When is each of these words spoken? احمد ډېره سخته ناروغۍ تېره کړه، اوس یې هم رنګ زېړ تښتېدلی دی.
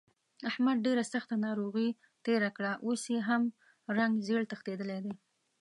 احمد 0.49 0.77
ډېره 0.85 1.03
سخته 1.13 1.35
ناروغۍ 1.45 1.89
تېره 2.25 2.49
کړه، 2.57 2.71
اوس 2.85 3.01
یې 3.13 3.19
هم 3.29 3.43
رنګ 3.97 4.13
زېړ 4.27 4.41
تښتېدلی 4.51 4.99
دی. 5.05 5.13